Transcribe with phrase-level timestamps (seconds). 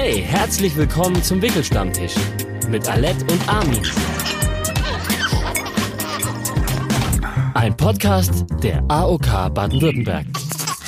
[0.00, 2.14] Hey, herzlich willkommen zum Wickelstammtisch
[2.68, 3.82] mit Alette und Armin.
[7.54, 10.24] Ein Podcast der AOK Baden-Württemberg.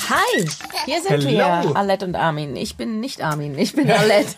[0.09, 0.45] Hi,
[0.85, 1.29] hier sind Hello.
[1.29, 2.55] wir, Alette und Armin.
[2.55, 4.33] Ich bin nicht Armin, ich bin Alette.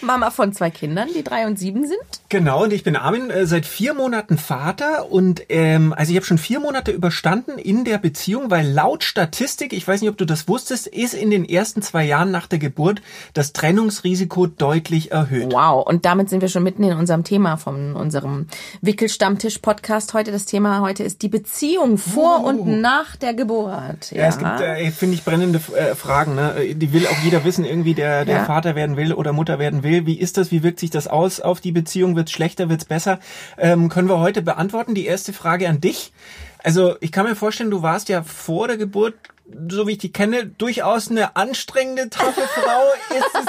[0.00, 2.00] Mama von zwei Kindern, die drei und sieben sind.
[2.30, 6.26] Genau, und ich bin Armin, äh, seit vier Monaten Vater und ähm, also ich habe
[6.26, 10.26] schon vier Monate überstanden in der Beziehung, weil laut Statistik, ich weiß nicht, ob du
[10.26, 13.00] das wusstest, ist in den ersten zwei Jahren nach der Geburt
[13.32, 15.50] das Trennungsrisiko deutlich erhöht.
[15.54, 18.46] Wow, und damit sind wir schon mitten in unserem Thema von unserem
[18.82, 20.30] Wickelstammtisch-Podcast heute.
[20.30, 24.12] Das Thema heute ist die Beziehung vor und nach der Geburt.
[24.12, 26.34] Ja, es gibt, äh, finde ich, brennende äh, Fragen.
[26.34, 26.74] Ne?
[26.74, 28.44] Die will auch jeder wissen, irgendwie, der, der Ja.
[28.44, 30.04] Vater werden will oder Mutter werden will.
[30.04, 30.50] Wie ist das?
[30.50, 32.17] Wie wirkt sich das aus auf die Beziehung?
[32.18, 32.68] Wird's schlechter?
[32.68, 33.18] Wird's besser?
[33.56, 34.94] Ähm, können wir heute beantworten.
[34.94, 36.12] Die erste Frage an dich.
[36.62, 39.14] Also ich kann mir vorstellen, du warst ja vor der Geburt,
[39.70, 42.82] so wie ich die kenne, durchaus eine anstrengende, taffe Frau.
[43.16, 43.46] Ist es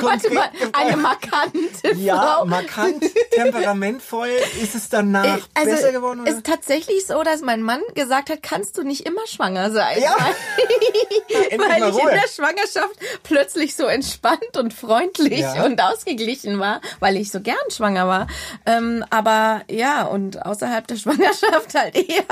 [0.00, 2.44] Warte mal, eine markante ja, Frau.
[2.46, 4.28] markant, temperamentvoll.
[4.62, 6.20] Ist es danach also besser geworden?
[6.20, 6.30] Oder?
[6.30, 10.00] ist tatsächlich so, dass mein Mann gesagt hat, kannst du nicht immer schwanger sein.
[10.00, 10.14] Ja.
[10.18, 12.10] Weil, Endlich weil mal ich in Ruhe.
[12.12, 15.64] der Schwangerschaft plötzlich so entspannt und freundlich Ja.
[15.64, 18.26] und ausgeglichen war, weil ich so gern schwanger war.
[18.64, 22.24] Ähm, aber ja, und außerhalb der Schwangerschaft halt eher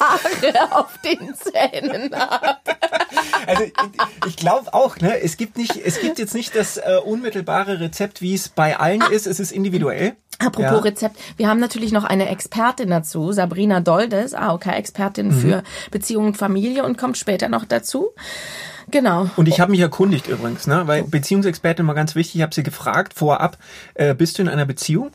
[0.00, 2.58] Haare auf den Zähnen habe.
[3.46, 3.72] Also ich,
[4.26, 8.20] ich glaube auch, ne, es gibt nicht, es gibt jetzt nicht das äh, unmittelbare Rezept,
[8.22, 9.26] wie es bei allen ist.
[9.26, 10.16] Es ist individuell.
[10.38, 10.78] Apropos Ja.
[10.78, 15.40] Rezept, wir haben natürlich noch eine Expertin dazu, Sabrina Doldes, AOK-Expertin Mhm.
[15.40, 18.10] für Beziehung und Familie und kommt später noch dazu.
[18.90, 19.28] Genau.
[19.36, 22.36] Und ich habe mich erkundigt übrigens, ne, weil Beziehungsexpertin mal ganz wichtig.
[22.36, 23.58] Ich habe sie gefragt vorab,
[23.94, 25.10] äh, bist du in einer Beziehung?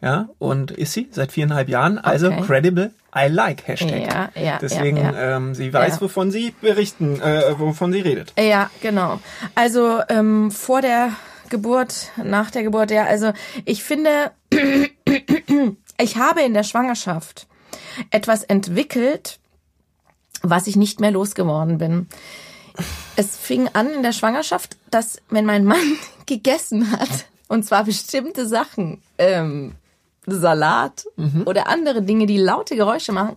[0.00, 1.98] Ja, und ist sie seit viereinhalb Jahren?
[1.98, 2.38] Also Mhm.
[2.38, 2.46] Okay.
[2.46, 2.90] credible.
[3.16, 4.06] I like Hashtag.
[4.06, 5.36] Ja, ja, Deswegen, ja, ja.
[5.36, 6.00] Ähm, sie weiß, Ja.
[6.00, 8.32] wovon sie berichten, äh, wovon sie redet.
[8.38, 9.20] Ja, genau.
[9.54, 11.10] Also ähm, vor der
[11.48, 13.32] Geburt, nach der Geburt, ja, also
[13.64, 14.32] ich finde,
[16.00, 17.46] ich habe in der Schwangerschaft
[18.10, 19.38] etwas entwickelt,
[20.42, 22.08] was ich nicht mehr losgeworden bin.
[23.16, 28.48] Es fing an in der Schwangerschaft, dass wenn mein Mann gegessen hat, und zwar bestimmte
[28.48, 29.74] Sachen, ähm,
[30.26, 31.04] Salat
[31.44, 33.36] oder andere Dinge, die laute Geräusche machen,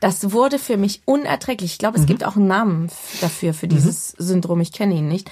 [0.00, 1.72] das wurde für mich unerträglich.
[1.72, 2.90] Ich glaube, es gibt auch einen Namen
[3.20, 4.60] dafür, für dieses Syndrom.
[4.60, 5.30] Ich kenne ihn nicht.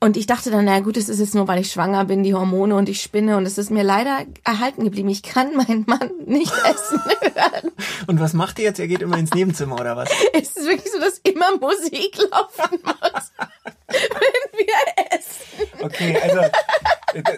[0.00, 2.34] Und ich dachte dann, na gut, es ist jetzt nur, weil ich schwanger bin, die
[2.34, 5.08] Hormone und ich spinne und es ist mir leider erhalten geblieben.
[5.08, 7.72] Ich kann meinen Mann nicht essen hören.
[8.06, 8.78] Und was macht ihr jetzt?
[8.78, 10.08] Er geht immer ins Nebenzimmer oder was?
[10.32, 13.32] Es ist wirklich so, dass immer Musik laufen muss,
[13.88, 15.82] wenn wir essen.
[15.82, 16.40] Okay, also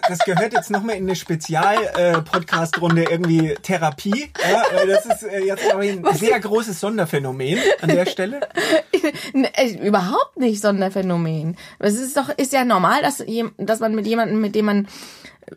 [0.07, 4.31] das gehört jetzt nochmal in eine Spezial-Podcast-Runde irgendwie Therapie.
[4.49, 8.41] Ja, das ist äh, jetzt glaube ich, ein sehr großes Sonderphänomen an der Stelle.
[9.33, 11.57] Äh, Überhaupt nicht Sonderphänomen.
[11.79, 13.23] Es ist doch, ist ja normal, dass,
[13.57, 14.87] dass man mit jemandem, mit dem man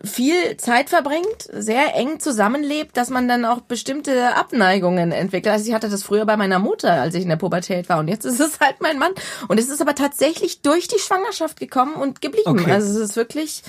[0.03, 5.53] viel Zeit verbringt, sehr eng zusammenlebt, dass man dann auch bestimmte Abneigungen entwickelt.
[5.53, 8.07] Also ich hatte das früher bei meiner Mutter, als ich in der Pubertät war und
[8.07, 9.13] jetzt ist es halt mein Mann.
[9.47, 12.59] Und es ist aber tatsächlich durch die Schwangerschaft gekommen und geblieben.
[12.59, 12.71] Okay.
[12.71, 13.63] Also es ist wirklich,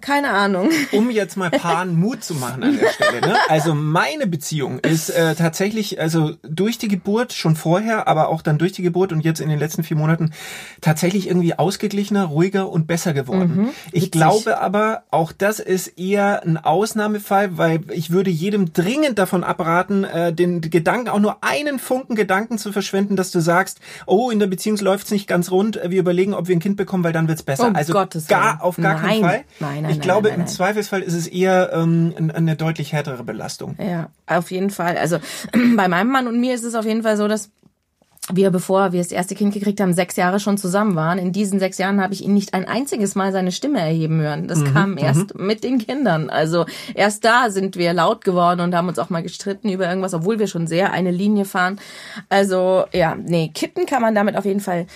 [0.00, 0.70] keine Ahnung.
[0.92, 3.20] Um jetzt mal Paaren Mut zu machen an der Stelle.
[3.20, 3.36] Ne?
[3.48, 8.58] Also meine Beziehung ist äh, tatsächlich, also durch die Geburt, schon vorher, aber auch dann
[8.58, 10.32] durch die Geburt und jetzt in den letzten vier Monaten
[10.80, 13.70] tatsächlich irgendwie ausgeglichener, ruhiger und besser geworden.
[13.92, 14.10] ich witzig.
[14.12, 20.04] glaube aber, auch das ist eher ein Ausnahmefall, weil ich würde jedem dringend davon abraten,
[20.04, 24.38] äh, den Gedanken, auch nur einen Funken Gedanken zu verschwenden, dass du sagst, oh, in
[24.38, 27.28] der Beziehung läuft's nicht ganz rund, wir überlegen, ob wir ein Kind bekommen, weil dann
[27.28, 27.68] wird's besser.
[27.68, 28.60] Um also Gottes gar Willen.
[28.60, 29.20] auf gar keinen Nein.
[29.20, 29.44] Fall.
[29.60, 30.46] Nein, nein, ich nein, glaube, nein, nein.
[30.46, 33.76] im Zweifelsfall ist es eher ähm, ein- eine deutlich härtere Belastung.
[33.78, 34.96] Ja, auf jeden Fall.
[34.96, 35.18] Also
[35.76, 37.50] bei meinem Mann und mir ist es auf jeden Fall so, dass
[38.30, 41.18] wir, bevor wir das erste Kind gekriegt haben, sechs Jahre schon zusammen waren.
[41.18, 44.48] In diesen sechs Jahren habe ich ihn nicht ein einziges Mal seine Stimme erheben hören.
[44.48, 46.28] Das kam erst mit den Kindern.
[46.28, 50.12] Also erst da sind wir laut geworden und haben uns auch mal gestritten über irgendwas,
[50.12, 51.80] obwohl wir schon sehr eine Linie fahren.
[52.28, 54.86] Also ja, nee, kitten kann man damit auf jeden Fall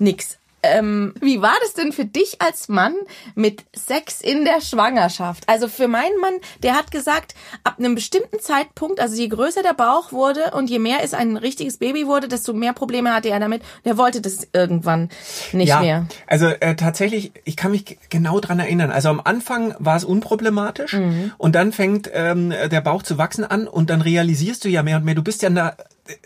[0.00, 0.38] nix.
[0.62, 2.94] Ähm, wie war das denn für dich als Mann
[3.34, 5.44] mit Sex in der Schwangerschaft?
[5.48, 7.34] Also für meinen Mann, der hat gesagt,
[7.64, 11.36] ab einem bestimmten Zeitpunkt, also je größer der Bauch wurde und je mehr es ein
[11.36, 13.62] richtiges Baby wurde, desto mehr Probleme hatte er damit.
[13.84, 15.08] Der wollte das irgendwann
[15.52, 16.06] nicht ja, mehr.
[16.26, 18.90] also äh, tatsächlich, ich kann mich genau dran erinnern.
[18.90, 21.32] Also am Anfang war es unproblematisch Mhm.
[21.38, 24.96] und dann fängt ähm, der Bauch zu wachsen an und dann realisierst du ja mehr
[24.98, 25.76] und mehr, du bist ja in der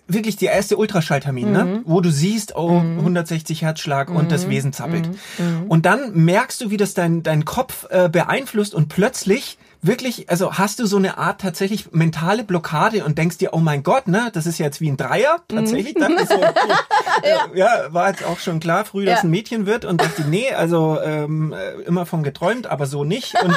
[0.06, 1.82] wirklich der erste Ultraschalltermin, ne?
[1.84, 5.08] wo du siehst, oh, 160 Herzschlag und das Wesen zappelt.
[5.68, 10.54] Und dann merkst du, wie das dein, dein Kopf äh, beeinflusst und plötzlich wirklich, also
[10.54, 14.30] hast du so eine Art tatsächlich mentale Blockade und denkst dir, oh mein Gott, ne,
[14.32, 15.94] das ist jetzt wie ein Dreier, tatsächlich.
[15.96, 16.40] Ich so,
[17.22, 17.48] ja.
[17.54, 19.24] ja, war jetzt auch schon klar, früh, dass Ja.
[19.24, 23.34] ein Mädchen wird und dachte, nee, also ähm, äh, immer von geträumt, aber so nicht.
[23.42, 23.56] Und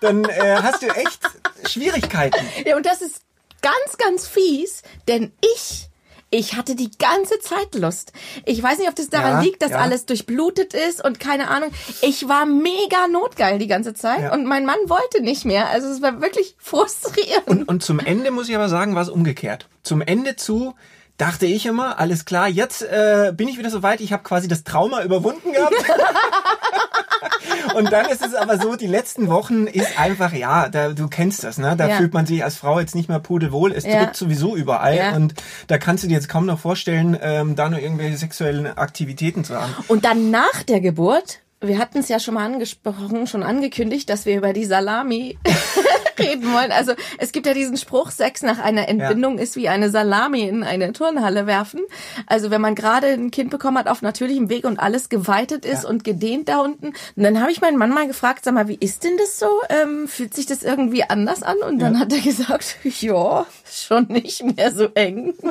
[0.00, 1.20] dann äh, hast du echt
[1.66, 2.44] Schwierigkeiten.
[2.66, 3.22] Ja, und das ist
[3.62, 5.88] ganz, ganz fies, denn ich,
[6.30, 8.12] ich hatte die ganze Zeit Lust.
[8.46, 9.78] Ich weiß nicht, ob das daran Ja, liegt, dass ja.
[9.78, 11.70] alles durchblutet ist und keine Ahnung.
[12.00, 14.32] Ich war mega notgeil die ganze Zeit Ja.
[14.32, 15.68] und mein Mann wollte nicht mehr.
[15.68, 17.46] Also es war wirklich frustrierend.
[17.48, 19.68] Und, und zum Ende muss ich aber sagen, war es umgekehrt.
[19.82, 20.74] Zum Ende zu
[21.18, 24.48] dachte ich immer, alles klar, jetzt äh, bin ich wieder so weit, ich habe quasi
[24.48, 25.74] das Trauma überwunden gehabt.
[27.74, 31.44] und dann ist es aber so, die letzten Wochen ist einfach, ja, da, du kennst
[31.44, 31.76] das, ne?
[31.76, 31.96] Da Ja.
[31.96, 34.04] fühlt man sich als Frau jetzt nicht mehr pudelwohl, es Ja.
[34.04, 35.12] drückt sowieso überall Ja.
[35.14, 35.34] und
[35.68, 39.54] da kannst du dir jetzt kaum noch vorstellen, ähm, da nur irgendwelche sexuellen Aktivitäten zu
[39.60, 39.74] haben.
[39.88, 44.26] Und dann nach der Geburt, wir hatten es ja schon mal angesprochen, schon angekündigt, dass
[44.26, 45.38] wir über die Salami
[46.18, 46.72] reden wollen.
[46.72, 50.62] Also es gibt ja diesen Spruch, Sex nach einer Entbindung ist wie eine Salami in
[50.64, 51.80] eine Turnhalle werfen.
[52.26, 55.84] Also wenn man gerade ein Kind bekommen hat auf natürlichem Weg und alles geweitet ist
[55.84, 55.88] Ja.
[55.88, 56.88] und gedehnt da unten.
[56.88, 59.48] Und dann habe ich meinen Mann mal gefragt, sag mal, wie ist denn das so?
[59.68, 61.56] Ähm, fühlt sich das irgendwie anders an?
[61.58, 65.34] Und dann hat er gesagt, ja, schon nicht mehr so eng.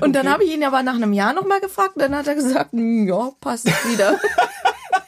[0.00, 2.34] Und dann habe ich ihn aber nach einem Jahr nochmal gefragt und dann hat er
[2.34, 4.18] gesagt, "Hm, ja, passt wieder.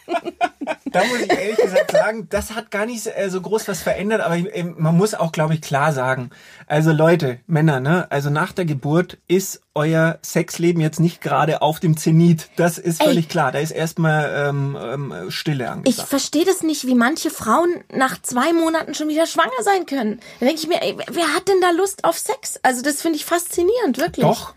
[0.86, 4.20] Da muss ich ehrlich gesagt sagen, das hat gar nicht äh, so groß was verändert,
[4.20, 6.30] aber ähm, man muss auch, glaube ich, klar sagen.
[6.66, 8.06] Also Leute, Männer, ne?
[8.10, 12.48] Also nach der Geburt ist euer Sexleben jetzt nicht gerade auf dem Zenit.
[12.56, 13.06] Das ist Ey.
[13.08, 13.52] völlig klar.
[13.52, 16.08] Da ist erstmal ähm, ähm, Stille Ich angesagt.
[16.08, 20.20] verstehe das nicht, wie manche Frauen nach zwei Monaten schon wieder schwanger sein können.
[20.40, 22.58] Da denke ich mir, ey, wer hat denn da Lust auf Sex?
[22.62, 24.24] Also das finde ich faszinierend, wirklich.
[24.26, 24.54] Doch,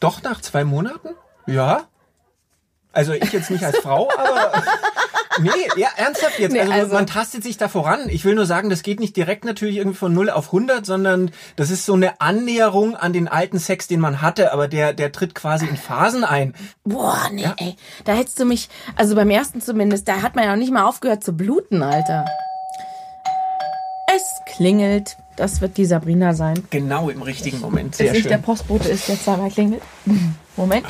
[0.00, 1.08] doch nach zwei Monaten?
[1.46, 1.84] Ja.
[2.92, 4.52] Also ich jetzt nicht als Frau, aber
[5.40, 6.52] nee, ja, ernsthaft jetzt.
[6.52, 8.08] Nee, also, also- man tastet sich da voran.
[8.08, 11.30] Ich will nur sagen, das geht nicht direkt natürlich irgendwie von 0 auf 100, sondern
[11.56, 15.12] das ist so eine Annäherung an den alten Sex, den man hatte, aber der, der
[15.12, 16.54] tritt quasi in Phasen ein.
[16.84, 17.76] Boah, nee, ey.
[18.04, 20.84] Da hättest du mich, also beim ersten zumindest, da hat man ja noch nicht mal
[20.84, 22.24] aufgehört zu bluten, Alter.
[24.14, 24.22] Es
[24.56, 25.16] klingelt.
[25.36, 26.62] Das wird die Sabrina sein.
[26.68, 27.94] Genau im richtigen Moment.
[27.94, 28.42] Sehr nicht der schön.
[28.42, 29.82] Postbote ist, der zweimal klingelt.
[30.56, 30.84] Moment.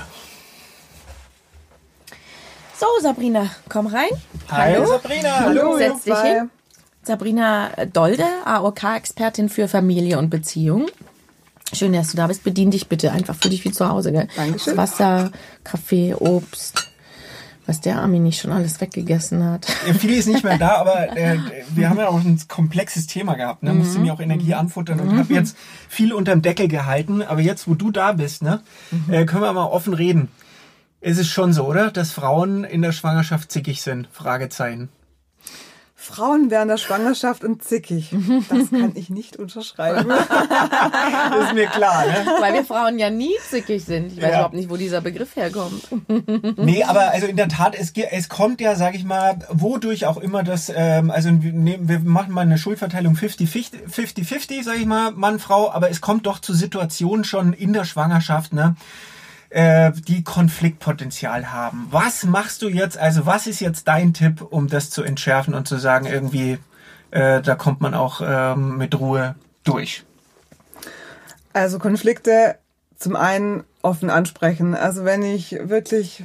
[2.83, 4.09] So, Sabrina, komm rein.
[4.51, 5.77] Hi Sabrina, hallo.
[5.79, 6.51] Setz dich hin.
[7.05, 10.89] Sabrina Dolde, AOK-Expertin für Familie und Beziehung.
[11.73, 12.43] Schön, dass du da bist.
[12.43, 13.37] Bedien dich bitte einfach.
[13.37, 14.27] Fühl dich wie zu Hause, gell?
[14.35, 14.77] Dankeschön.
[14.77, 15.31] Wasser,
[15.63, 16.91] Kaffee, Obst.
[17.67, 19.69] Was der Armin nicht schon alles weggegessen hat.
[19.87, 21.39] Ja, Fili ist nicht mehr da, aber äh,
[21.73, 23.63] wir haben ja auch ein komplexes Thema gehabt.
[23.63, 23.75] Ne?
[23.75, 25.57] Musste mir auch Energie anfuttern und habe jetzt
[25.89, 27.23] viel unterm Deckel gehalten.
[27.23, 28.61] Aber jetzt, wo du da bist, ne,
[29.09, 30.31] äh, können wir mal offen reden.
[31.03, 31.91] Ist es schon so, oder?
[31.91, 34.09] Dass Frauen in der Schwangerschaft zickig sind?
[34.13, 34.89] Fragezeichen.
[35.97, 38.11] Frauen während der Schwangerschaft und zickig.
[38.51, 40.09] Das kann ich nicht unterschreiben.
[40.09, 42.27] Das ist mir klar, ne?
[42.41, 44.13] Weil wir Frauen ja nie zickig sind.
[44.13, 44.29] Ich weiß Ja.
[44.31, 45.83] überhaupt nicht, wo dieser Begriff herkommt.
[46.57, 50.17] Nee, aber also in der Tat, es, es kommt ja, sag ich mal, wodurch auch
[50.19, 54.87] immer das, ähm, also wir, nehmen, wir machen mal eine Schuldverteilung 50-50, 50-50, sag ich
[54.87, 58.77] mal, Mann, Frau, aber es kommt doch zu Situationen schon in der Schwangerschaft, ne?
[59.53, 61.87] Äh, die Konfliktpotenzial haben.
[61.91, 65.69] Was machst du jetzt, also was ist jetzt dein Tipp, um das zu entschärfen und
[65.69, 66.59] zu sagen, irgendwie,
[67.11, 69.35] äh, da kommt man auch ähm, mit Ruhe
[69.65, 70.05] durch?
[71.53, 72.57] Also Konflikte
[72.97, 74.75] zum einen offen ansprechen.
[74.75, 76.25] Also wenn ich wirklich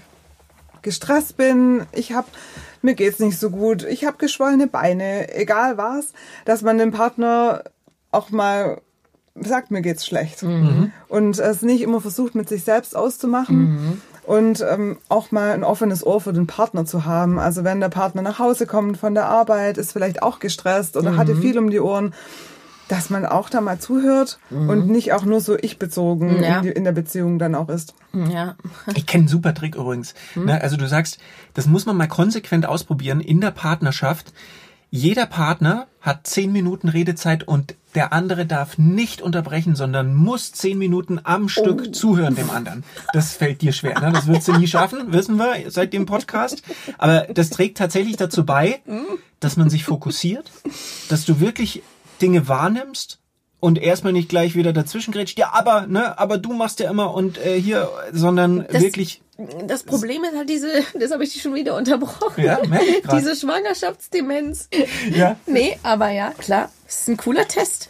[0.81, 2.27] gestresst bin, ich habe
[2.81, 6.13] mir geht's nicht so gut, ich habe geschwollene Beine, egal was,
[6.45, 7.63] dass man dem Partner
[8.11, 8.81] auch mal
[9.35, 10.43] sagt, mir geht's schlecht.
[11.09, 14.01] Und es nicht immer versucht, mit sich selbst auszumachen.
[14.23, 17.39] Und ähm, auch mal ein offenes Ohr für den Partner zu haben.
[17.39, 21.15] Also wenn der Partner nach Hause kommt von der Arbeit, ist vielleicht auch gestresst oder
[21.15, 22.13] hatte viel um die Ohren,
[22.89, 26.57] dass man auch da mal zuhört und nicht auch nur so ich-bezogen Ja.
[26.57, 27.93] in, die- in der Beziehung dann auch ist.
[28.13, 28.55] Ja.
[28.95, 30.13] Ich kenne einen super Trick übrigens.
[30.35, 30.61] Ne?
[30.61, 31.19] Also du sagst,
[31.53, 34.33] das muss man mal konsequent ausprobieren in der Partnerschaft.
[34.89, 40.77] Jeder Partner hat zehn Minuten Redezeit und der andere darf nicht unterbrechen, sondern muss zehn
[40.77, 42.83] Minuten am Stück zuhören dem anderen.
[43.11, 43.99] Das fällt dir schwer.
[43.99, 44.11] Ne?
[44.13, 46.61] Das wirst du nie schaffen, wissen wir seit dem Podcast.
[46.97, 48.81] Aber das trägt tatsächlich dazu bei,
[49.39, 50.51] dass man sich fokussiert,
[51.09, 51.81] dass du wirklich
[52.21, 53.19] Dinge wahrnimmst
[53.59, 55.37] und erstmal nicht gleich wieder dazwischen grätscht.
[55.39, 59.21] Ja, aber, ne, aber du machst ja immer und äh, hier, sondern Das- wirklich
[59.67, 62.43] Das Problem ist halt diese, das habe ich dich schon wieder unterbrochen.
[62.43, 64.69] Ja, merk ich diese Schwangerschaftsdemenz.
[65.11, 65.37] Ja.
[65.45, 66.71] Nee, aber ja, klar.
[66.85, 67.89] Das ist ein cooler Test.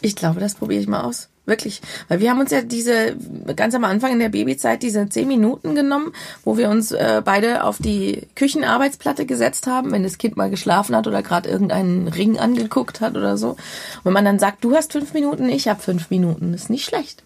[0.00, 1.28] Ich glaube, das probiere ich mal aus.
[1.46, 1.80] Wirklich.
[2.08, 3.16] Weil wir haben uns ja diese,
[3.56, 6.12] ganz am Anfang in der Babyzeit, diese zehn Minuten genommen,
[6.44, 10.94] wo wir uns äh, beide auf die Küchenarbeitsplatte gesetzt haben, wenn das Kind mal geschlafen
[10.94, 13.50] hat oder gerade irgendeinen Ring angeguckt hat oder so.
[13.50, 13.58] Und
[14.04, 17.24] wenn man dann sagt, du hast fünf Minuten, ich habe fünf Minuten, ist nicht schlecht.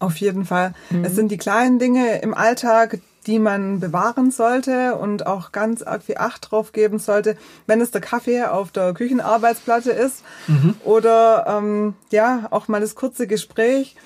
[0.00, 0.74] Auf jeden Fall.
[1.02, 6.02] Es sind die kleinen Dinge im Alltag, die man bewahren sollte und auch ganz arg
[6.02, 7.36] viel Acht drauf geben sollte,
[7.66, 10.22] wenn es der Kaffee auf der Küchenarbeitsplatte ist
[10.84, 13.96] oder ähm, ja auch mal das kurze Gespräch.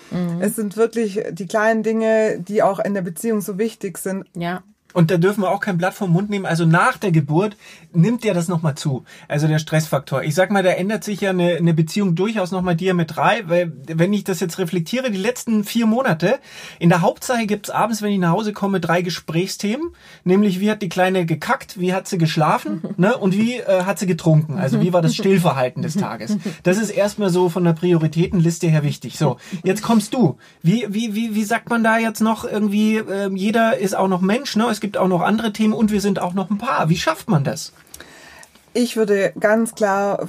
[0.40, 4.24] Es sind wirklich die kleinen Dinge, die auch in der Beziehung so wichtig sind.
[4.34, 4.62] Ja.
[4.92, 6.46] Und da dürfen wir auch kein Blatt vom Mund nehmen.
[6.46, 7.56] Also nach der Geburt
[7.92, 9.04] nimmt der das nochmal zu.
[9.28, 10.22] Also der Stressfaktor.
[10.22, 14.12] Ich sag mal, da ändert sich ja eine, eine Beziehung durchaus nochmal diametral, weil wenn
[14.12, 16.38] ich das jetzt reflektiere, die letzten vier Monate,
[16.78, 19.90] in der Hauptsache gibt's abends, wenn ich nach Hause komme, drei Gesprächsthemen.
[20.24, 23.16] Nämlich, wie hat die Kleine gekackt, wie hat sie geschlafen ne?
[23.16, 24.58] und wie äh, hat sie getrunken.
[24.58, 26.36] Also wie war das Stillverhalten des Tages.
[26.62, 29.18] Das ist erstmal so von der Prioritätenliste her wichtig.
[29.18, 30.38] So, jetzt kommst du.
[30.62, 34.20] Wie, wie, wie, wie sagt man da jetzt noch irgendwie, äh, jeder ist auch noch
[34.20, 34.66] Mensch, ne?
[34.70, 36.90] Es gibt auch noch andere Themen und wir sind auch noch ein Paar.
[36.90, 37.72] Wie schafft man das?
[38.74, 40.28] Ich würde ganz klar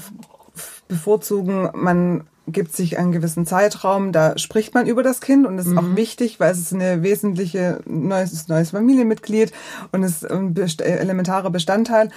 [0.87, 5.65] bevorzugen, man gibt sich einen gewissen Zeitraum, da spricht man über das Kind und das
[5.65, 9.53] ist auch wichtig, weil es ist eine wesentliche neues, neues Familienmitglied
[9.93, 12.09] und ist ein best elementarer Bestandteil.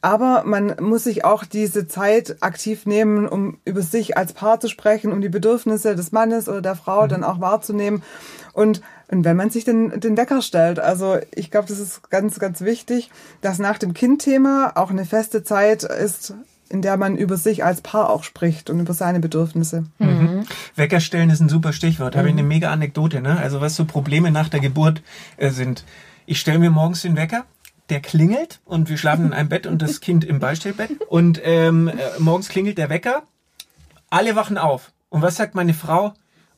[0.00, 4.68] Aber man muss sich auch diese Zeit aktiv nehmen, um über sich als Paar zu
[4.68, 8.02] sprechen, um die Bedürfnisse des Mannes oder der Frau dann auch wahrzunehmen.
[8.54, 12.38] Und, und wenn man sich den, den Wecker stellt, also ich glaube, das ist ganz,
[12.38, 13.10] ganz wichtig,
[13.42, 16.34] dass nach dem Kindthema auch eine feste Zeit ist,
[16.74, 19.84] in der man über sich als Paar auch spricht und über seine Bedürfnisse.
[20.74, 22.16] Weckerstellen ist ein super Stichwort.
[22.16, 23.38] Habe ich eine mega Anekdote, ne?
[23.38, 25.00] Also was so Probleme nach der Geburt
[25.36, 25.84] äh, sind.
[26.26, 27.44] Ich stelle mir morgens den Wecker,
[27.90, 30.90] der klingelt und wir schlafen in einem Bett und das Kind im Beistellbett.
[31.08, 33.22] Und ähm, äh, morgens klingelt der Wecker,
[34.10, 34.90] alle wachen auf.
[35.10, 36.12] Und was sagt meine Frau?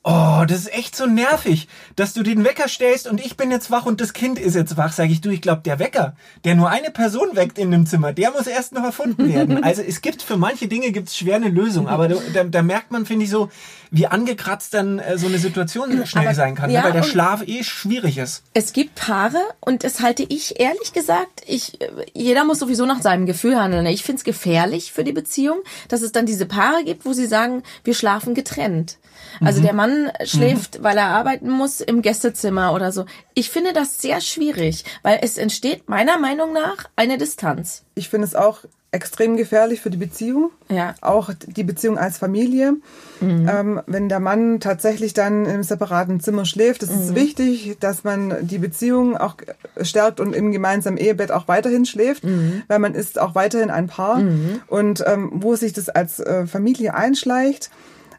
[0.09, 3.73] Oh, das ist echt so nervig, dass du den Wecker stellst und ich bin jetzt
[3.73, 4.93] wach und das Kind ist jetzt wach.
[4.93, 8.13] Sag ich, du, ich glaube, der Wecker, der nur eine Person weckt in dem Zimmer,
[8.13, 9.57] der muss erst noch erfunden werden.
[9.67, 12.93] Also es gibt für manche Dinge gibt's schwer eine Lösung, aber da, da, da merkt
[12.93, 13.51] man, finde ich, so,
[13.97, 16.87] wie angekratzt dann äh, so eine Situation schnell Aber- sein kann, ja, ne?
[16.87, 18.43] weil der Schlaf eh schwierig ist.
[18.55, 21.79] Es gibt Paare und das halte ich ehrlich gesagt, ich,
[22.13, 23.85] jeder muss sowieso nach seinem Gefühl handeln.
[23.85, 23.93] ne?
[23.93, 27.27] Ich finde es gefährlich für die Beziehung, dass es dann diese Paare gibt, wo sie
[27.27, 28.99] sagen, wir schlafen getrennt.
[29.41, 33.05] Also der Mann schläft, weil er arbeiten muss, im Gästezimmer oder so.
[33.35, 37.83] Ich finde das sehr schwierig, weil es entsteht meiner Meinung nach eine Distanz.
[37.95, 38.61] Ich finde es auch
[38.93, 40.95] extrem gefährlich für die Beziehung, Ja.
[41.03, 42.75] auch die Beziehung als Familie.
[43.21, 48.47] Ähm, wenn der Mann tatsächlich dann im separaten Zimmer schläft, ist es wichtig, dass man
[48.47, 49.37] die Beziehung auch
[49.83, 52.23] stärkt und im gemeinsamen Ehebett auch weiterhin schläft,
[52.69, 54.23] weil man ist auch weiterhin ein Paar.
[54.69, 57.71] Und ähm, wo sich das als äh, Familie einschleicht,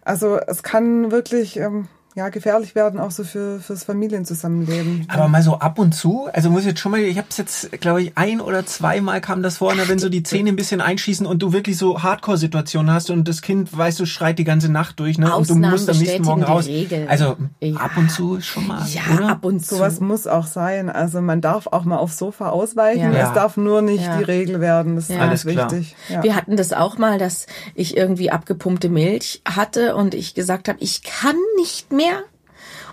[0.04, 5.06] also es kann wirklich ähm, ja gefährlich werden, auch so für fürs Familienzusammenleben.
[5.08, 7.38] Aber mal so ab und zu, also muss ich jetzt schon mal, ich habe es
[7.38, 10.56] jetzt, glaube ich, ein oder zweimal kam das vor, ne, wenn so die Zähne ein
[10.56, 14.44] bisschen einschießen und du wirklich so Hardcore-Situationen hast und das Kind, weißt du, schreit die
[14.44, 16.66] ganze Nacht durch, ne, und du Ausnahmen musst am nächsten Morgen raus.
[16.68, 17.08] Regel.
[17.08, 17.76] Also Ja.
[17.78, 19.30] ab und zu schon mal, Ja, oder?
[19.30, 19.76] ab und zu.
[19.76, 20.90] Sowas muss auch sein.
[20.90, 23.14] Also man darf auch mal aufs Sofa ausweichen.
[23.14, 23.28] Ja.
[23.28, 24.18] Es darf nur nicht Ja.
[24.18, 24.96] die Regel werden.
[24.96, 25.96] Das ist alles wichtig.
[26.10, 26.24] Ja.
[26.24, 27.46] Wir hatten das auch mal, dass
[27.76, 32.07] ich irgendwie abgepumpte Milch hatte und ich gesagt habe, ich kann nicht mehr.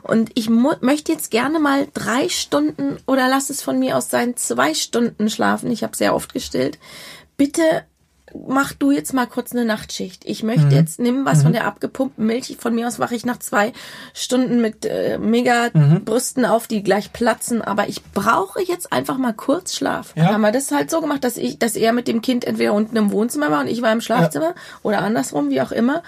[0.02, 4.37] Und ich möchte jetzt gerne mal drei Stunden oder lass es von mir aus sein,
[4.37, 5.71] zwei Stunden schlafen.
[5.71, 6.78] Ich habe sehr oft gestillt.
[7.38, 7.85] Bitte
[8.47, 10.25] mach du jetzt mal kurz eine Nachtschicht.
[10.25, 12.56] Ich möchte jetzt, nimm was von der abgepumpten Milch.
[12.59, 13.73] Von mir aus wache ich nach zwei
[14.12, 15.71] Stunden mit äh, mega
[16.04, 17.62] Brüsten auf, die gleich platzen.
[17.62, 20.14] Aber ich brauche jetzt einfach mal kurz Schlaf.
[20.16, 20.25] Ja.
[20.25, 22.73] Dann haben wir das halt so gemacht, dass ich, dass er mit dem Kind entweder
[22.73, 26.02] unten im Wohnzimmer war und ich war im Schlafzimmer oder andersrum, wie auch immer.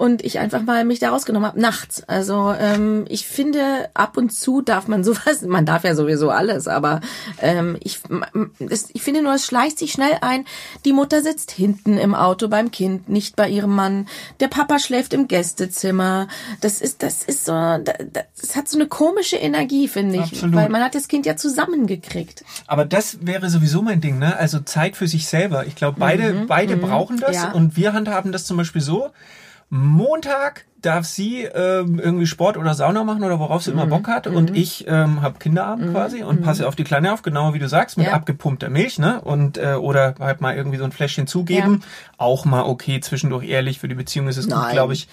[0.00, 2.02] Und ich einfach mal mich da rausgenommen habe, nachts.
[2.08, 6.66] Also ähm, ich finde, ab und zu darf man sowas, man darf ja sowieso alles,
[6.68, 7.02] aber
[7.42, 8.00] ähm, ich,
[8.94, 10.46] ich finde nur, es schleicht sich schnell ein,
[10.86, 14.06] die Mutter sitzt hinten im Auto beim Kind, nicht bei ihrem Mann.
[14.40, 16.28] Der Papa schläft im Gästezimmer.
[16.62, 20.32] Das ist, das ist so, da- da- das hat so eine komische Energie, finde ich.
[20.32, 20.54] Absolut.
[20.54, 22.42] Weil man hat das Kind ja zusammengekriegt.
[22.66, 24.34] Aber das wäre sowieso mein Ding, ne?
[24.36, 25.66] Also Zeit für sich selber.
[25.66, 27.36] Ich glaube, beide, beide brauchen das.
[27.36, 27.52] Ja.
[27.52, 29.10] Und wir handhaben das zum Beispiel so.
[29.70, 34.26] Montag darf sie ähm, irgendwie Sport oder Sauna machen oder worauf sie immer Bock hat.
[34.26, 37.68] Und ich ähm, habe Kinderabend quasi und passe auf die Kleine auf, genau wie du
[37.68, 38.14] sagst, mit Ja.
[38.14, 39.20] abgepumpter Milch, ne?
[39.20, 41.82] Und äh, oder halt mal irgendwie so ein Fläschchen zugeben.
[42.16, 44.72] Auch mal okay, zwischendurch ehrlich, für die Beziehung ist es gut, Nein.
[44.72, 45.06] glaube ich.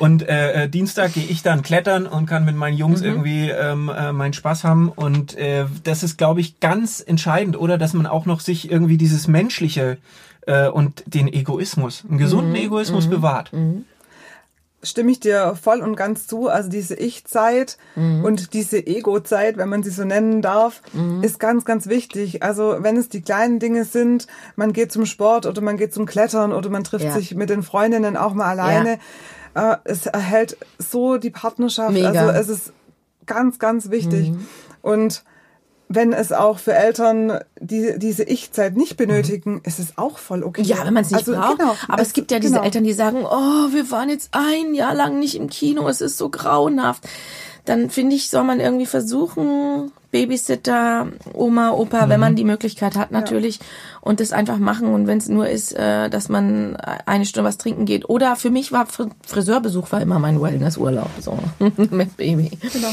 [0.00, 3.06] Und äh, äh, Dienstag gehe ich dann klettern und kann mit meinen Jungs Mhm.
[3.06, 4.88] irgendwie ähm, äh, meinen Spaß haben.
[4.88, 7.78] Und äh, das ist, glaube ich, ganz entscheidend, oder?
[7.78, 9.98] Dass man auch noch sich irgendwie dieses Menschliche
[10.48, 12.56] äh, und den Egoismus, einen gesunden Mhm.
[12.56, 13.52] Egoismus bewahrt.
[14.82, 16.48] Stimme ich dir voll und ganz zu.
[16.48, 18.24] Also diese Ich-Zeit Mhm.
[18.24, 21.22] und diese Ego-Zeit, wenn man sie so nennen darf, Mhm.
[21.22, 22.42] ist ganz, ganz wichtig.
[22.42, 26.06] Also wenn es die kleinen Dinge sind, man geht zum Sport oder man geht zum
[26.06, 27.12] Klettern oder man trifft Ja.
[27.12, 28.98] sich mit den Freundinnen auch mal alleine.
[29.54, 31.92] Äh, es erhält so die Partnerschaft.
[31.92, 32.10] Mega.
[32.10, 32.16] Mhm.
[32.30, 32.72] Also es ist
[33.26, 34.32] ganz, ganz wichtig.
[34.80, 35.24] Und
[35.94, 40.62] wenn es auch für Eltern die, diese Ich-Zeit nicht benötigen, ist es auch voll okay.
[40.62, 41.58] Ja, wenn man es nicht Also, braucht.
[41.58, 42.64] genau, Aber es, gibt ja diese genau.
[42.64, 46.18] Eltern, die sagen, oh, wir waren jetzt ein Jahr lang nicht im Kino, es ist
[46.18, 47.04] so grauenhaft.
[47.64, 53.12] Dann finde ich, soll man irgendwie versuchen, Babysitter, Oma, Opa, wenn man die Möglichkeit hat
[53.12, 53.60] natürlich,
[54.00, 54.92] und das einfach machen.
[54.92, 58.08] Und wenn es nur ist, äh, dass man eine Stunde was trinken geht.
[58.08, 61.38] Oder für mich war Fr- Friseurbesuch war immer mein Wellnessurlaub, so
[61.90, 62.50] mit Baby.
[62.72, 62.88] Genau.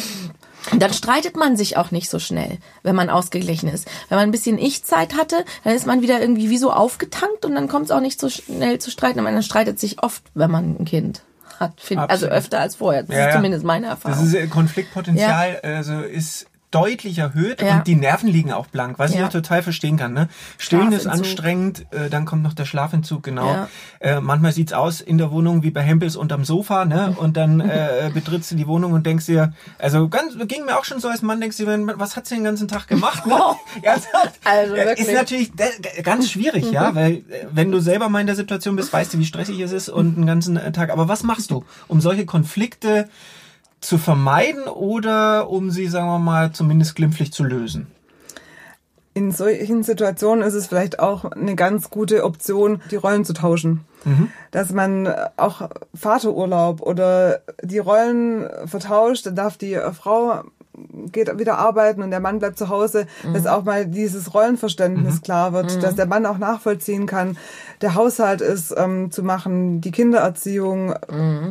[0.77, 3.87] Dann streitet man sich auch nicht so schnell, wenn man ausgeglichen ist.
[4.09, 7.55] Wenn man ein bisschen Ich-Zeit hatte, dann ist man wieder irgendwie wie so aufgetankt und
[7.55, 9.19] dann kommt es auch nicht so schnell zu streiten.
[9.19, 11.23] Aber man streitet sich oft, wenn man ein Kind
[11.59, 11.79] hat.
[11.79, 13.03] Find, also öfter als vorher.
[13.03, 13.35] Das Ja, ist ja.
[13.35, 14.17] zumindest meine Erfahrung.
[14.31, 17.77] Das ist Konfliktpotenzial, also ist deutlich erhöht Ja.
[17.77, 19.25] und die Nerven liegen auch blank, was ich Ja.
[19.27, 20.13] auch total verstehen kann.
[20.13, 20.29] Ne?
[20.57, 23.47] Stillen ist anstrengend, äh, dann kommt noch der Schlafentzug, genau.
[23.51, 23.67] Ja.
[23.99, 27.15] Äh, manchmal sieht's aus in der Wohnung wie bei Hempels unterm Sofa, ne?
[27.17, 30.85] Und dann äh, betrittst du die Wohnung und denkst dir, also ganz ging mir auch
[30.85, 33.25] schon so als Mann, denkst du dir, was hat sie den ganzen Tag gemacht?
[33.25, 33.35] Ne?
[33.81, 34.39] Ernsthaft?
[34.43, 35.07] Also Ja, wirklich.
[35.07, 35.51] Ist natürlich
[36.03, 39.19] ganz schwierig, ja, weil äh, wenn du selber mal in der Situation bist, weißt du,
[39.19, 40.91] wie stressig es ist und einen ganzen äh, Tag.
[40.91, 43.09] Aber was machst du, um solche Konflikte
[43.81, 47.87] zu vermeiden oder um sie, sagen wir mal, zumindest glimpflich zu lösen?
[49.13, 53.85] In solchen Situationen ist es vielleicht auch eine ganz gute Option, die Rollen zu tauschen.
[54.51, 60.43] Dass man auch Vaterurlaub oder die Rollen vertauscht, dann darf die Frau
[61.11, 65.51] geht wieder arbeiten und der Mann bleibt zu Hause, dass auch mal dieses Rollenverständnis klar
[65.51, 67.37] wird, dass der Mann auch nachvollziehen kann,
[67.81, 70.93] der Haushalt ist ähm, zu machen, die Kindererziehung,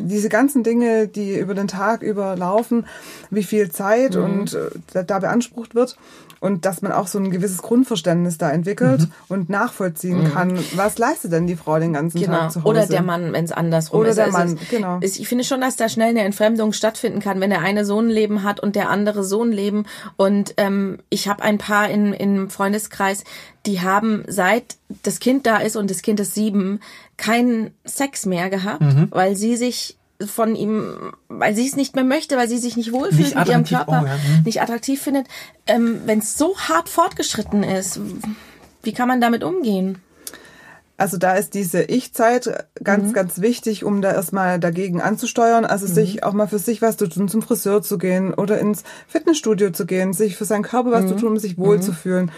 [0.02, 2.86] diese ganzen Dinge, die über den Tag über laufen,
[3.30, 5.96] wie viel Zeit und äh, da beansprucht wird
[6.40, 11.32] und dass man auch so ein gewisses Grundverständnis da entwickelt und nachvollziehen kann, was leistet
[11.32, 12.32] denn die Frau den ganzen Genau.
[12.38, 12.68] Tag zu Hause.
[12.68, 14.16] Oder der Mann, wenn es andersrum Oder ist.
[14.16, 14.98] der Also Mann, es- genau.
[15.00, 18.00] es- Ich finde schon, dass da schnell eine Entfremdung stattfinden kann, wenn der eine so
[18.00, 19.84] ein Leben hat und der andere so ein Leben.
[20.16, 23.24] Und ähm, ich habe ein paar in, im Freundeskreis,
[23.66, 26.80] die haben seit das Kind da ist und das Kind ist sieben,
[27.18, 29.08] keinen Sex mehr gehabt, Mhm.
[29.10, 32.92] weil sie sich von ihm, weil sie es nicht mehr möchte, weil sie sich nicht
[32.92, 34.42] wohlfühlt mit ihrem Körper, oh ja, hm.
[34.44, 35.26] nicht attraktiv findet.
[35.66, 38.00] Ähm, wenn es so hart fortgeschritten ist,
[38.82, 39.98] wie kann man damit umgehen?
[40.96, 42.82] Also da ist diese Ich-Zeit Mhm.
[42.84, 45.64] ganz, ganz wichtig, um da erstmal dagegen anzusteuern.
[45.64, 45.92] Also Mhm.
[45.92, 49.70] sich auch mal für sich was zu tun, zum Friseur zu gehen oder ins Fitnessstudio
[49.70, 51.18] zu gehen, sich für seinen Körper was zu Mhm.
[51.18, 52.32] tun, um sich wohlzufühlen.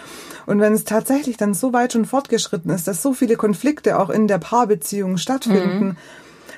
[0.45, 4.11] Und wenn es tatsächlich dann so weit schon fortgeschritten ist, dass so viele Konflikte auch
[4.11, 5.97] in der Paarbeziehung stattfinden, Mhm.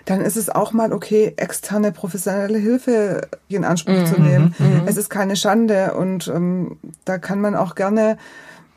[0.05, 4.05] Dann ist es auch mal okay, externe professionelle Hilfe in Anspruch Mhm.
[4.05, 4.55] zu nehmen.
[4.85, 8.17] Es ist keine Schande und ähm, da kann man auch gerne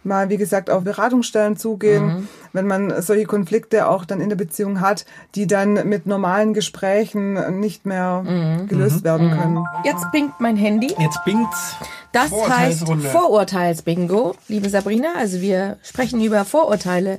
[0.04, 2.28] mal, wie gesagt, auf Beratungsstellen zugehen, Mhm.
[2.52, 7.58] wenn man solche Konflikte auch dann in der Beziehung hat, die dann mit normalen Gesprächen
[7.58, 8.68] nicht mehr Mhm.
[8.68, 9.64] gelöst werden können.
[9.84, 10.94] Jetzt pinkt mein Handy.
[10.96, 11.74] Jetzt bingt's.
[12.12, 12.84] Das heißt.
[13.10, 15.08] Vorurteilsbingo, liebe Sabrina.
[15.18, 17.18] Also wir sprechen über Vorurteile,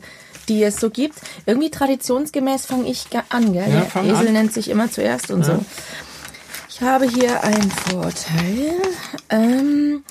[0.50, 1.16] die es so gibt.
[1.46, 3.68] Irgendwie traditionsgemäß fange ich an, gell?
[3.70, 4.34] Ja, Der Esel an.
[4.34, 5.64] nennt sich immer zuerst und so.
[6.70, 8.74] Ich habe hier ein Vorurteil.
[9.30, 10.04] Ähm,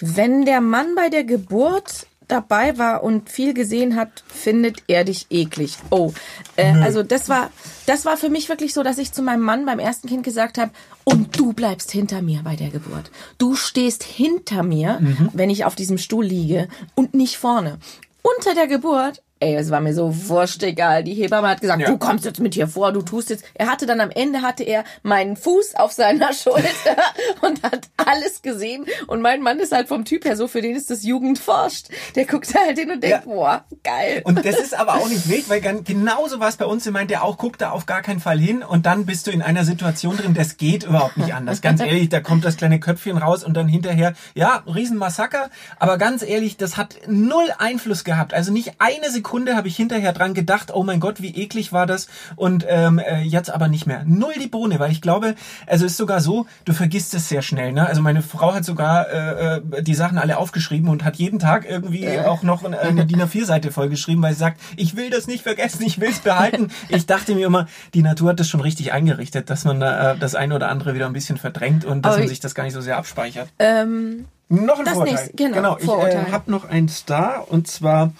[0.00, 5.26] wenn der Mann bei der Geburt dabei war und viel gesehen hat, findet er dich
[5.30, 5.76] eklig.
[5.90, 6.12] Oh,
[6.56, 7.50] äh, also das war,
[7.86, 10.56] das war für mich wirklich so, dass ich zu meinem Mann beim ersten Kind gesagt
[10.56, 10.70] habe,
[11.04, 13.10] und du bleibst hinter mir bei der Geburt.
[13.36, 15.00] Du stehst hinter mir,
[15.34, 17.78] wenn ich auf diesem Stuhl liege und nicht vorne.
[18.22, 21.04] Unter der Geburt, ey, es war mir so wurscht egal.
[21.04, 21.88] Die Hebamme hat gesagt, Ja.
[21.88, 23.44] du kommst jetzt mit hier vor, du tust jetzt.
[23.54, 26.96] Er hatte dann am Ende hatte er meinen Fuß auf seiner Schulter
[27.42, 28.86] und hat alles gesehen.
[29.06, 31.88] Und mein Mann ist halt vom Typ her so, für den ist das Jugend forscht.
[32.14, 33.32] Der guckt halt hin und denkt, Ja.
[33.32, 34.22] boah, geil.
[34.24, 36.86] Und das ist aber auch nicht wild, weil genauso war es bei uns.
[36.86, 39.42] Er meinte auch, guck da auf gar keinen Fall hin und dann bist du in
[39.42, 41.60] einer Situation drin, das geht überhaupt nicht anders.
[41.60, 45.50] Ganz ehrlich, da kommt das kleine Köpfchen raus und dann hinterher, ja, Riesenmassaker.
[45.78, 48.32] Aber ganz ehrlich, das hat null Einfluss gehabt.
[48.34, 51.86] Also nicht eine Sekunde habe ich hinterher dran gedacht, oh mein Gott, wie eklig war
[51.86, 54.02] das und ähm, äh, jetzt aber nicht mehr.
[54.06, 55.34] Null die Bohne, weil ich glaube,
[55.66, 57.72] also ist sogar so, du vergisst es sehr schnell.
[57.72, 57.86] Ne?
[57.86, 61.68] Also meine Frau hat sogar äh, äh, die Sachen alle aufgeschrieben und hat jeden Tag
[61.68, 65.42] irgendwie auch noch eine, eine DIN A4-Seite vollgeschrieben, weil sie sagt, ich will das nicht
[65.42, 66.70] vergessen, ich will es behalten.
[66.88, 70.34] ich dachte mir immer, die Natur hat das schon richtig eingerichtet, dass man äh, das
[70.34, 72.64] eine oder andere wieder ein bisschen verdrängt und dass Aber man ich- sich das gar
[72.64, 73.48] nicht so sehr abspeichert.
[73.58, 75.14] Ähm, Noch ein Das Vorurteil.
[75.14, 78.12] nächste, genau, genau ich äh, habe noch einen Star und zwar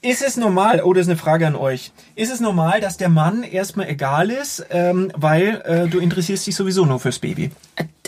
[0.00, 1.90] Ist es normal, oh, das ist eine Frage an euch.
[2.14, 6.54] Ist es normal, dass der Mann erstmal egal ist, ähm, weil äh, du interessierst dich
[6.54, 7.50] sowieso nur fürs Baby?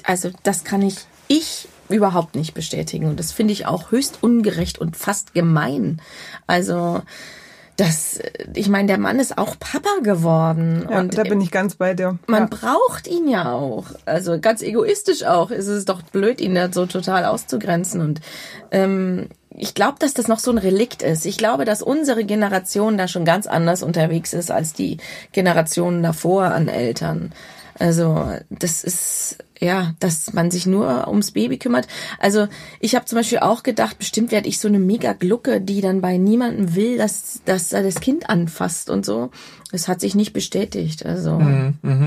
[0.04, 3.06] Also das kann ich, ich überhaupt nicht bestätigen.
[3.06, 6.00] Und das finde ich auch höchst ungerecht und fast gemein.
[6.46, 7.02] Also
[7.80, 8.20] das,
[8.54, 10.86] ich meine, der Mann ist auch Papa geworden.
[10.88, 12.18] Ja, und da bin ich ganz bei dir.
[12.26, 12.48] man ja.
[12.50, 13.86] braucht ihn ja auch.
[14.04, 15.50] Also ganz egoistisch auch.
[15.50, 18.00] ist Es doch blöd, ihn da so total auszugrenzen.
[18.00, 18.20] Und
[18.70, 21.26] ähm, ich glaube, dass das noch so ein Relikt ist.
[21.26, 24.98] Ich glaube, dass unsere Generation da schon ganz anders unterwegs ist als die
[25.32, 27.32] Generationen davor an Eltern.
[27.78, 31.86] Also das ist ja, dass man sich nur ums Baby kümmert.
[32.18, 32.46] Also
[32.78, 36.00] ich habe zum Beispiel auch gedacht, bestimmt werde ich so eine mega Glucke, die dann
[36.00, 39.30] bei niemandem will, dass, dass er das Kind anfasst und so.
[39.72, 41.04] Das hat sich nicht bestätigt.
[41.04, 41.74] Also Mhm.
[41.82, 41.99] ja.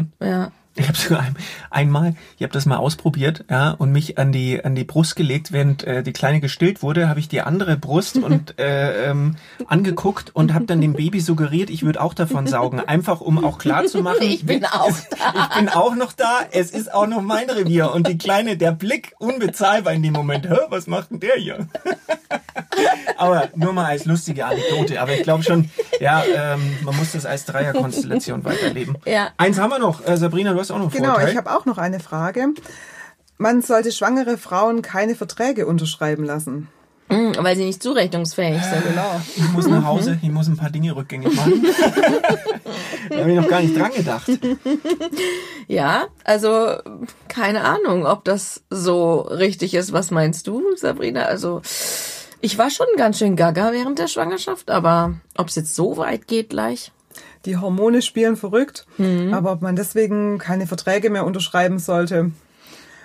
[1.03, 1.35] Ich habe sogar ein,
[1.69, 5.51] einmal, ich habe das mal ausprobiert, ja, und mich an die an die Brust gelegt,
[5.51, 9.35] während äh, die kleine gestillt wurde, habe ich die andere Brust und äh, ähm,
[9.67, 13.57] angeguckt und habe dann dem Baby suggeriert, ich würde auch davon saugen, einfach um auch
[13.57, 15.47] klar zu machen, Ich bin auch da.
[15.49, 18.71] ich bin auch noch da, es ist auch noch mein Revier und die kleine, der
[18.71, 21.67] Blick unbezahlbar in dem Moment, Hä, was macht denn der hier?
[23.17, 27.25] aber nur mal als lustige Anekdote, aber ich glaube schon, ja, ähm, man muss das
[27.25, 28.97] als Dreierkonstellation weiterleben.
[29.05, 29.31] Ja.
[29.37, 31.29] Eins haben wir noch, äh, Sabrina, du hast auch noch Genau, Vorteil.
[31.31, 32.49] ich habe auch noch eine Frage.
[33.37, 36.69] Man sollte schwangere Frauen keine Verträge unterschreiben lassen.
[37.09, 38.83] Mm, Weil sie nicht zurechnungsfähig sind.
[38.87, 39.21] Genau.
[39.35, 41.65] Ich muss nach Hause, ich muss ein paar Dinge rückgängig machen.
[43.09, 44.29] da habe ich noch gar nicht dran gedacht.
[45.67, 46.75] Ja, also
[47.29, 49.93] keine Ahnung, ob das so richtig ist.
[49.93, 51.23] Was meinst du, Sabrina?
[51.23, 51.61] Also
[52.41, 56.27] ich war schon ganz schön gaga während der Schwangerschaft, aber ob es jetzt so weit
[56.27, 56.91] geht gleich?
[57.45, 58.85] Die Hormone spielen verrückt,
[59.31, 62.31] aber ob man deswegen keine Verträge mehr unterschreiben sollte,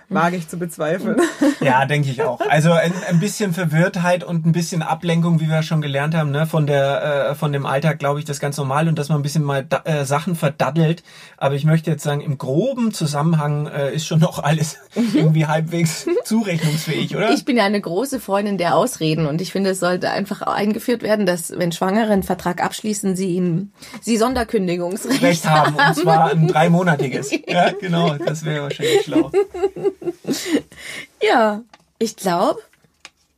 [0.08, 1.16] wage ich zu bezweifeln.
[1.60, 2.40] Ja, denke ich auch.
[2.48, 6.46] Also ein, ein bisschen Verwirrtheit und ein bisschen Ablenkung, wie wir schon gelernt haben, ne,
[6.46, 9.18] von der äh, von dem Alltag, glaube ich, das ist ganz normal und dass man
[9.18, 11.02] ein bisschen mal da, äh, Sachen verdaddelt.
[11.36, 16.06] Aber ich möchte jetzt sagen, im groben Zusammenhang äh, ist schon noch alles irgendwie halbwegs
[16.24, 17.32] zurechnungsfähig, oder?
[17.32, 21.02] Ich bin ja eine große Freundin der Ausreden und ich finde, es sollte einfach eingeführt
[21.02, 26.30] werden, dass wenn Schwangere einen Vertrag abschließen, sie ihn, sie Sonderkündigungsrecht Recht haben und zwar
[26.30, 27.32] ein dreimonatiges.
[27.48, 29.32] Ja, genau, das wäre wahrscheinlich schlau.
[31.22, 31.62] Ja,
[31.98, 32.60] ich glaube,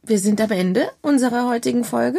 [0.02, 2.18] wir sind am Ende unserer heutigen Folge.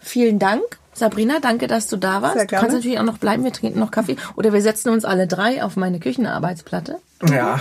[0.00, 0.62] Vielen Dank.
[0.92, 2.34] Sabrina, danke, dass du da warst.
[2.34, 2.74] Sehr Du kannst gerne.
[2.76, 4.16] natürlich auch noch bleiben, wir trinken noch Kaffee.
[4.36, 6.98] Oder wir setzen uns alle drei auf meine Küchenarbeitsplatte.
[7.28, 7.58] Ja.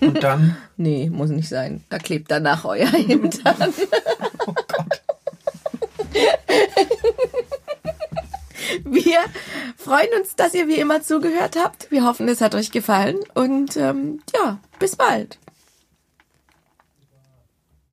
[0.00, 1.82] Und dann Nee, muss nicht sein.
[1.90, 3.74] Da klebt danach euer Hintern.
[4.46, 5.00] Oh Gott.
[8.84, 9.18] Wir
[9.76, 11.90] freuen uns, dass ihr wie immer zugehört habt.
[11.90, 13.18] Wir hoffen, es hat euch gefallen.
[13.34, 15.38] Und ähm, ja, bis bald.